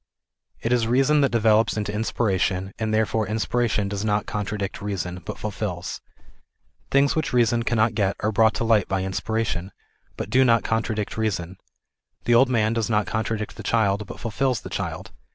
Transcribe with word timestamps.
It 0.63 0.73
is 0.73 0.87
reason 0.87 1.21
that 1.21 1.29
develops 1.31 1.77
into 1.77 1.93
inspiration, 1.93 2.73
and 2.79 2.91
therefore 2.91 3.27
inspiration 3.27 3.87
does 3.87 4.03
not 4.03 4.25
contradict 4.25 4.81
reason, 4.81 5.21
but 5.23 5.37
fulfils. 5.37 6.01
Things 6.89 7.15
which 7.15 7.33
reason 7.33 7.61
cannot 7.61 7.91
o 7.99 8.03
et 8.05 8.15
are 8.21 8.31
brought 8.31 8.55
to 8.55 8.63
light 8.63 8.87
by 8.87 9.03
inspiration, 9.03 9.71
but 10.17 10.31
do 10.31 10.43
not 10.43 10.63
contradict 10.63 11.17
reason. 11.17 11.57
The 12.25 12.33
old 12.33 12.49
man 12.49 12.73
does 12.73 12.89
not 12.89 13.05
contradict 13.05 13.57
the 13.57 13.61
child 13.61 14.07
but 14.07 14.19
fulfils 14.19 14.61
the 14.61 14.71
child. 14.71 15.11